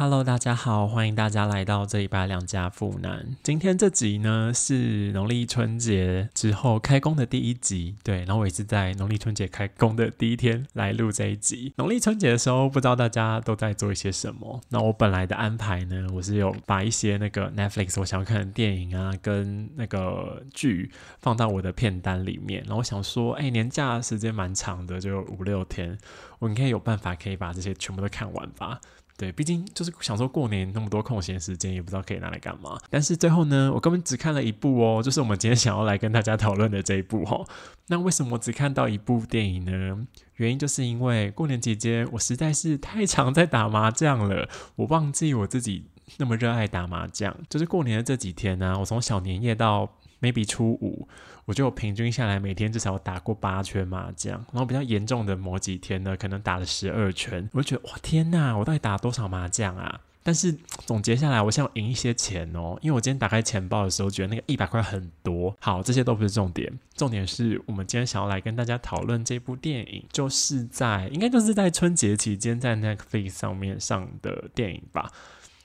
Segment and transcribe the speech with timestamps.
[0.00, 3.36] Hello，大家好，欢迎大家来到这一拜两家富男。
[3.42, 11.74] 今天这集呢是农历春节之后开工的第一集，对，然后我也是在农历春节开工的第一天来录这一集。
[11.76, 14.58] 农历春节的时候，不知道大家都在做一些什么？
[14.70, 20.90] 那我本来的安排呢，我是有把一些那个 Netflix 我想要看的电影啊，跟那个剧
[21.20, 22.62] 放到我的片单里面。
[22.62, 25.98] 然后我想说，哎，年假时间蛮长的，就五六天，
[26.38, 28.80] 我应该有办法可以把这些全部都看完吧。
[29.20, 32.78] 对，毕竟就是想说过年那么多空闲时间，也不知道可以拿来干嘛。
[32.88, 37.44] 但是最后呢，我根本只看了一部哦，就是我们今天想要来跟大家讨论的这一部哈。
[37.88, 40.06] 那为什么我只看到一部电影呢？
[40.36, 45.84] 原因就是因为过年期间我实在是太常在打麻将了，我忘记我自己
[46.16, 47.36] 那么热爱打麻将。
[47.50, 51.08] 就是过年的这几天呢，我从小年夜到 maybe 初五。
[51.46, 57.48] 我就平均下来每天至少打过八圈麻将，然后比较严重的某几天呢，可能打了十二圈。
[57.52, 60.00] 我就觉得哇天呐，我到底打多少麻将啊？
[60.22, 65.56] 但是总结下来，我想要赢一些钱哦，因为我今天打开钱包的时候，觉得那个一百块很多。
[65.58, 75.10] 好，这些都不是重点，重点是我们今天想要来跟大家讨论这部电影，就是在应该就是在春节期间在 Netflix 上面上的电影吧。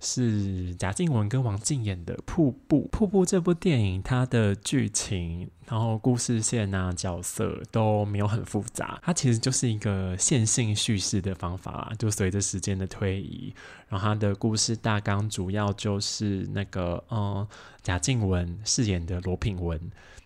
[0.00, 2.84] 是贾静雯跟王静演的《瀑布》。
[2.88, 11.92] 《瀑布》这部电影，它的剧情、然后故事线啊、角色都没有很复杂，它其实就是一个线性叙事的方法啦。
[11.98, 13.54] 就随着时间的推移，
[13.88, 17.46] 然后它的故事大纲主要就是那个，嗯，
[17.82, 19.78] 贾静雯饰演的罗品文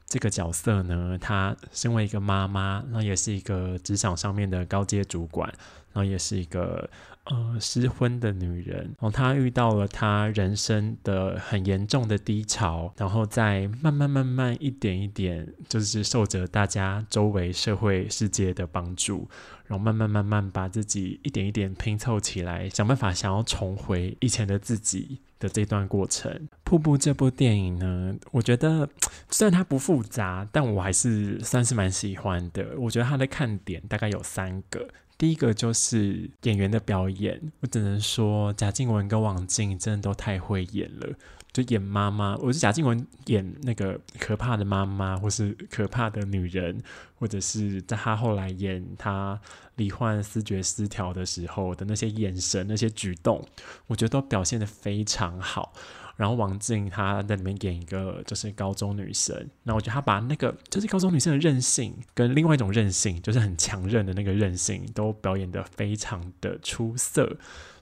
[0.06, 5.52] 这个角色呢，她身为一个妈妈，然后也是一个职场上面的高阶主管，
[5.94, 6.90] 然后也是一个。
[7.24, 19.26] 呃，失婚的女人，然后她遇到了她人生的很严重的低潮，然后再慢慢慢慢一点一点，就是受着大家周围社会世界的帮助，
[19.66, 26.30] 然后慢慢慢慢把自己一点一点拼凑起来，想办法想要重回以前的自己的这段过程。
[26.62, 28.86] 《瀑布》这部电影呢，我觉得
[29.30, 32.78] 虽然它不复杂，但我还是算是蛮喜欢的。
[32.78, 34.86] 我觉得它的看点大概有三个。
[35.16, 41.08] 第一个就是演员的表演，我只能说贾静雯跟王静真的都太会演了。
[41.52, 46.82] 就演妈妈，我是贾静雯演那个可怕的妈妈，或是可怕的女人，
[47.14, 49.40] 或者是在她后来演她
[49.76, 53.46] 罹患思觉失调的时候的那些眼神、那些举动，
[53.86, 55.72] 我觉得都表现的非常好。
[56.16, 67.36] 然后王静她在里面演一个就是高中女生，那我觉得她把那个就是高中女生的韧性跟另外一种韧性，就是很强韧的那个韧性，都表演的非常的出色。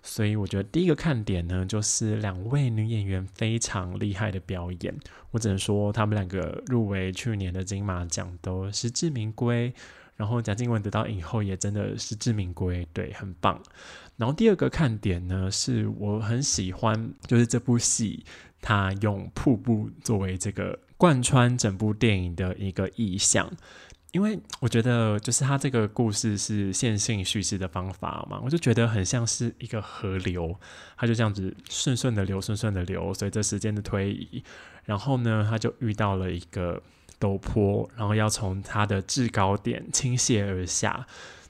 [0.05, 4.93] 所以我觉得第一个看点呢，就是两位女演员非常厉害的表演。
[5.31, 9.73] 我只能说，她们两个入围去年的金马奖都实至名归。
[10.17, 13.61] 然后贾静雯得到影后也真的实至名归，对，很棒。
[14.17, 18.25] 然后第二个看点呢，是我很喜欢，就是这部戏
[18.61, 23.51] 它用瀑布作为这个贯穿整部电影的一个意象，
[24.13, 30.55] 因为我觉得就是它这个故事是线性叙事的方法嘛，我就觉得很像是一个河流，
[30.97, 34.45] 它就这样子顺顺的流，顺顺的流，随着时间的推移，
[34.85, 36.81] 然后呢，它就遇到了一个。
[37.23, 41.07] 陡坡，然后要从它的制高点倾泻而下，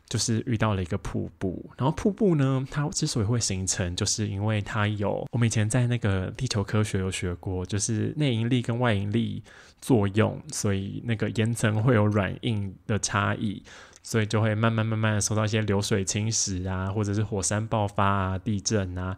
[0.06, 1.70] 就是遇到了一个瀑布。
[1.78, 9.42] 然后瀑布呢，它之所以会形成，就是因为它有我们以前在那个地球科学有学过，就是内引力跟外引力
[9.80, 13.62] 作用，所以那个岩层会有软硬的差异，
[14.02, 19.16] 所以就会慢慢慢慢受到一些流水侵蚀啊，或者是火山爆发啊、地震啊，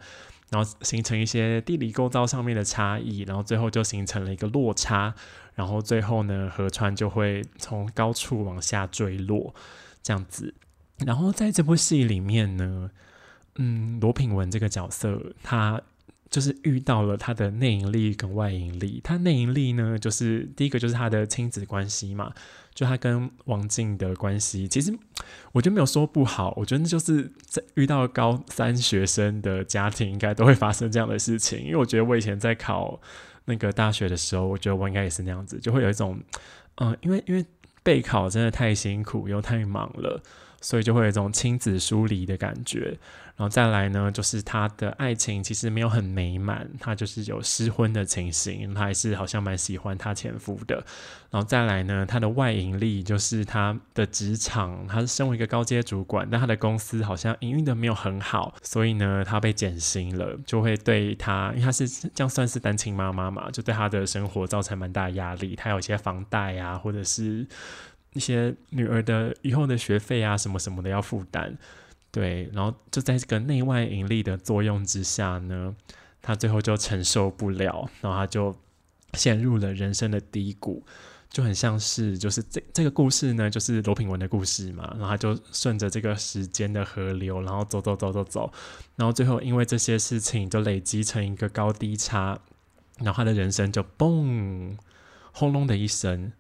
[0.55, 5.13] 然后形成一些地理构造上面的差异，然后最后就形成了一个落差。
[5.57, 9.53] 然后最后呢，河川就会从高处往下坠落，
[10.01, 10.55] 这样子。
[11.05, 12.91] 然后在这部戏里面呢，
[13.57, 15.83] 嗯，罗品文这个角色，他
[16.35, 19.01] 就是遇到了他的内盈力跟外盈力。
[19.05, 22.33] 他内盈力呢，就是第一个就是他的亲子关系嘛，
[22.75, 24.67] 就他跟王静的关系。
[24.67, 24.93] 其实
[25.53, 31.61] 我觉得没有说不好，我觉得就是在遇到高三学生的家庭，应该都会发生这样的事情。
[31.61, 33.01] 因为我觉得我以前在考。
[33.47, 36.19] 那个大学的时候，我觉得我应该也是那样子，就会有一种，
[36.77, 37.45] 嗯，因为因为
[37.83, 40.23] 备考真的太辛苦又太忙了。
[40.65, 42.99] 所以就会有一种亲子疏离的感觉，
[43.37, 50.83] 然后再来呢，就是他的爱情其实没有很美满，他就是有失婚的情形，他还是好像蛮喜欢他前夫的。
[51.31, 67.47] 然后再来呢，他的外盈利就是他的职场，他是身为一个高阶主管，但他的公司好像营运的没有很好，所以呢，他被减薪了，就会对他，因为他是这样算是单亲妈妈嘛，就对他的生活造成蛮大压力，他有一些房贷啊，或者是。
[68.15, 71.55] 一些女儿的以后的学费啊，什么什么的要负担，
[72.11, 75.77] 对，然后就在这个内外引力的作用之下呢，
[76.23, 78.57] 他最后就承受不了，然后他就
[79.13, 80.83] 陷入了人生的低谷。
[81.31, 84.89] 就很像是，就是这这个故事呢，就是罗品文的故事嘛。
[84.93, 88.53] 然后他就顺着这个时间的河流，然后走走走走走，
[88.95, 92.39] 然后最后因为这些事情就累积成一个高低差，
[92.99, 94.77] 然后他的人生就嘣，
[95.33, 96.31] 轰隆的一声，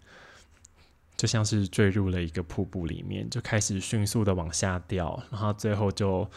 [1.17, 6.29] 就像是坠入了一个瀑布里面，就开始迅速的往下掉，然后最后就。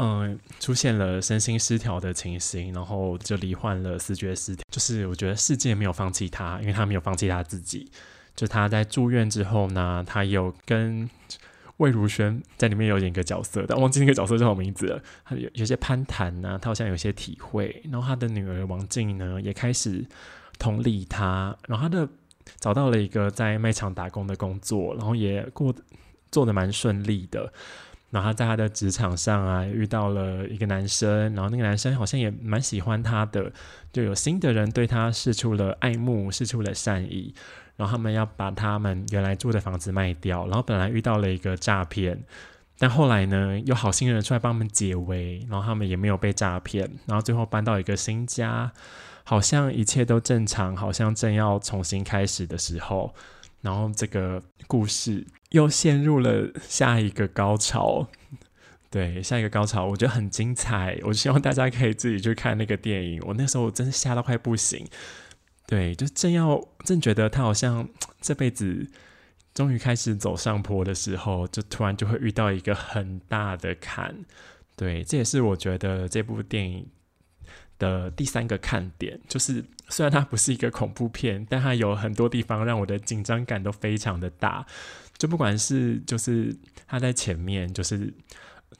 [0.00, 4.62] 嗯，出现了身心失调的情形，然后就罹患了视觉失调。
[4.70, 7.90] 就是我觉得世界没有放弃他，因为他没有放弃他自己。
[8.36, 11.10] 就他在住院之后呢，他有跟
[11.78, 15.02] 魏如萱在里面有演一个角色，但忘记那个角色叫什么名字了。
[15.24, 17.82] 他有有些攀谈呢，他好像有些体会。
[17.90, 20.06] 然后他的女儿王静呢，也开始
[20.60, 21.56] 同理他。
[21.66, 22.08] 然后他的
[22.58, 25.74] 找到了一个在卖场打工的工作，然后也过
[26.30, 27.52] 做的蛮顺利的。
[28.10, 33.52] 然后他在他的职场上啊，遇到了一个男生，然后那个男生好像也蛮喜欢他的，
[33.92, 37.34] 就有新的人对他示出了爱慕，示出了善意，
[37.76, 42.18] 然后他们要把他们原来住的房子卖掉，然后本来遇到了一个诈骗，
[42.78, 48.72] 但后来呢，有好心人出来帮他们解围，然后他们也没有被诈骗，然后最后搬到一个新家，
[49.28, 53.14] 好像一切都正常，好像正要重新开始的时候。
[53.60, 58.08] 然后这个故事又陷入了下一个高潮，
[58.88, 60.98] 对，下一个高潮，我觉得很精彩。
[61.02, 63.20] 我希望大家可以自己去看那个电影。
[63.26, 64.86] 我那时候我真的吓到快不行，
[65.66, 67.86] 对，就正要正觉得他好像
[68.22, 68.88] 这辈子
[69.52, 74.24] 终于开始走上坡的时候，就突然就会遇到一个很大的坎。
[74.74, 76.86] 对，这也是我觉得这部电影。
[77.78, 84.66] 的第三个看点就是，虽然它不是一个恐怖片，但它有很多地方让我的紧张感都非常的大。
[85.16, 86.54] 就不管是就是
[86.86, 88.12] 他在前面，就是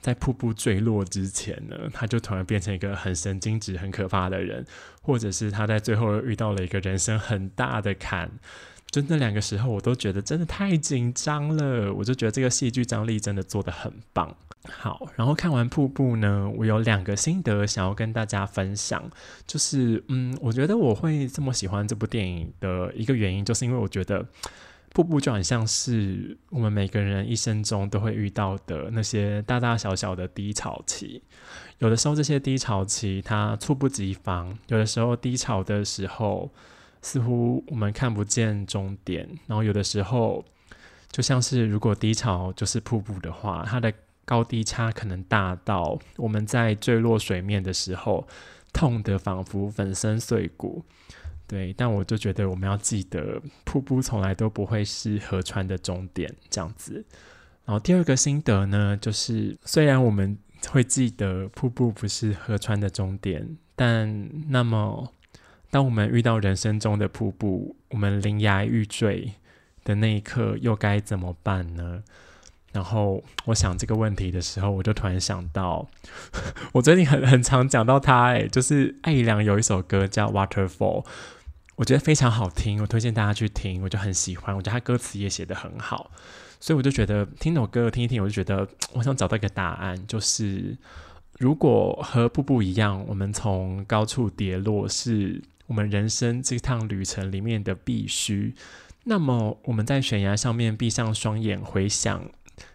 [0.01, 4.65] 在瀑布坠落之前呢，他就突然变成一个很神经质、很可怕的人，
[5.01, 8.31] 或者是他在最后遇到了一个人生很大的坎。
[8.91, 11.93] 就那两个时候，我都觉得真的太紧张了。
[11.93, 14.35] 我就觉得这个戏剧张力真的做的很棒。
[14.67, 19.09] 好，然后看完瀑布呢，我有两个心得想要跟大家分享。
[19.45, 24.25] 就是，嗯，我觉得我会这么喜欢这部电影的一个原因，就是因为我觉得
[24.91, 31.21] 瀑布就很像是我们每个人一生中都会遇到的那些大大小小的低潮期。
[31.77, 36.51] 有的时候这些低潮期它猝不及防，有的时候低潮的时候。
[37.01, 40.43] 似乎我们看不见终点，然后有的时候
[41.11, 43.93] 就像是如果低潮就是瀑布的话，它的
[44.25, 48.27] 高低差可能大到我们在坠落水面的时候
[48.73, 50.83] 痛得仿佛粉身碎骨。
[51.47, 57.03] 对，但我就觉得我们要记得，瀑布从来都不会是河川的终点这样子。
[57.65, 60.37] 然后第二个心得呢，就是虽然我们
[60.67, 65.11] 会记得瀑布不是河川的终点，但那么。
[65.71, 69.33] 当我们遇到人生中的瀑布，我们临崖欲坠
[69.83, 72.03] 的那一刻，又该怎么办呢？
[72.71, 75.87] 然后我想这个问题的时候，我就突然想到，
[76.73, 81.03] 我最近很很常讲到他，哎，就是艾怡良有一首歌叫《Waterfall》，
[81.75, 86.11] 我觉得非常好听，我推荐大家去听，我就很喜欢，我觉得他歌词也写得很好，
[86.59, 90.77] 所以我就觉得听首歌听一听，我就觉得我想找到一个答案，就是
[91.39, 95.43] 如果和瀑布一样，我们从高处跌落是。
[95.69, 98.55] 我们人生这趟旅程里面的必须，
[99.03, 102.27] 那么我们在悬崖上面闭上双眼，回想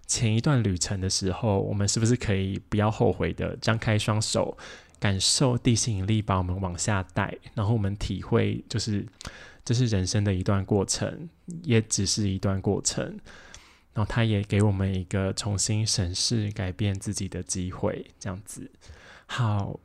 [0.07, 4.57] 前一段旅程的时候，我们是不是可以不要后悔的张开双手，
[5.01, 9.05] 感受地心引力把我们往下带，然后我们体会，就是
[9.65, 11.29] 这是人生的一段过程，
[11.65, 13.05] 也只是一段过程，
[13.93, 18.71] 然后它也给我们一个重新审视、改变自己的机会，这样子，
[19.27, 19.81] 好。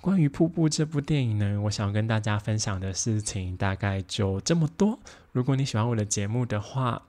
[0.00, 4.98] 关于《瀑布》这部电影呢，我想跟大家分享的事情大概就这么多。
[5.32, 7.02] 如果你喜欢我的节目的话，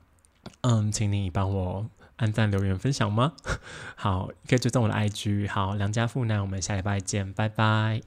[0.62, 3.34] 嗯，请你帮我按赞、留言、分享吗？
[3.96, 5.50] 好，可以追踪我的 IG。
[5.50, 8.02] 好，良家妇男，我们下礼拜见，拜拜。